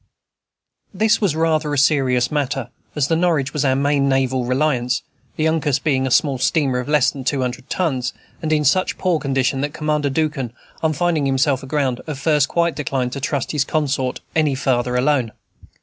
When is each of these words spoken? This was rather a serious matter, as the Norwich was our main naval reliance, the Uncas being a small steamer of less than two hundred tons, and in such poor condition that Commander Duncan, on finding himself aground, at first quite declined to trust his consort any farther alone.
This 0.95 1.21
was 1.21 1.35
rather 1.35 1.71
a 1.75 1.77
serious 1.77 2.31
matter, 2.31 2.69
as 2.95 3.07
the 3.07 3.15
Norwich 3.15 3.53
was 3.53 3.63
our 3.63 3.75
main 3.75 4.09
naval 4.09 4.45
reliance, 4.45 5.03
the 5.35 5.47
Uncas 5.47 5.77
being 5.77 6.07
a 6.07 6.09
small 6.09 6.39
steamer 6.39 6.79
of 6.79 6.89
less 6.89 7.11
than 7.11 7.23
two 7.23 7.41
hundred 7.41 7.69
tons, 7.69 8.11
and 8.41 8.51
in 8.51 8.65
such 8.65 8.97
poor 8.97 9.19
condition 9.19 9.61
that 9.61 9.75
Commander 9.75 10.09
Duncan, 10.09 10.53
on 10.81 10.93
finding 10.93 11.27
himself 11.27 11.61
aground, 11.61 12.01
at 12.07 12.17
first 12.17 12.47
quite 12.47 12.75
declined 12.75 13.11
to 13.13 13.19
trust 13.21 13.51
his 13.51 13.63
consort 13.63 14.21
any 14.35 14.55
farther 14.55 14.95
alone. 14.95 15.33